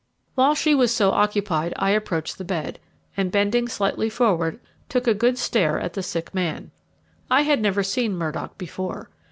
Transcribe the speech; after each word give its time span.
While 0.33 0.55
she 0.55 0.73
was 0.73 0.91
so 0.91 1.11
occupied 1.11 1.73
I 1.77 1.91
approached 1.91 2.39
the 2.39 2.43
bed, 2.43 2.79
and 3.15 3.31
bending 3.31 3.67
slightly 3.67 4.09
forward, 4.09 4.59
took 4.89 5.05
a 5.05 5.13
good 5.13 5.37
stare 5.37 5.79
at 5.79 5.93
the 5.93 6.01
sick 6.01 6.33
man. 6.33 6.71
I 7.29 7.43
had 7.43 7.61
never 7.61 7.83
seen 7.83 8.17
Murdock 8.17 8.57
before. 8.57 9.11